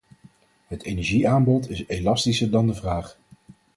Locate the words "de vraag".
2.67-3.17